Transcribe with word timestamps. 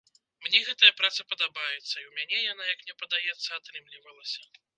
Мне 0.43 0.61
гэтая 0.69 0.89
праца 1.01 1.25
падабаецца 1.33 1.93
і 1.99 2.05
ў 2.07 2.09
мяне 2.17 2.37
яна, 2.53 2.63
як 2.73 2.81
мне 2.87 2.97
падаецца, 3.03 3.49
атрымлівалася. 3.61 4.43